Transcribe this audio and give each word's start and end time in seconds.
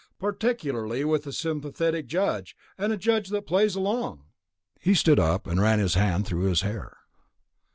Particularly 0.17 1.05
with 1.05 1.27
a 1.27 1.31
sympathetic 1.31 2.07
jury 2.07 2.45
and 2.75 2.91
a 2.91 2.97
judge 2.97 3.29
that 3.29 3.45
plays 3.45 3.75
along." 3.75 4.23
He 4.79 4.95
stood 4.95 5.19
up 5.19 5.45
and 5.45 5.61
ran 5.61 5.77
his 5.77 5.93
hand 5.93 6.25
through 6.25 6.45
his 6.45 6.61
hair. 6.61 6.97